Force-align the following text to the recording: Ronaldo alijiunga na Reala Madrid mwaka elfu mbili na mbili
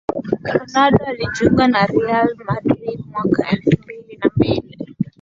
Ronaldo 0.53 1.03
alijiunga 1.05 1.67
na 1.67 1.85
Reala 1.85 2.35
Madrid 2.45 2.99
mwaka 3.11 3.49
elfu 3.49 3.83
mbili 3.83 4.17
na 4.23 4.29
mbili 4.35 4.77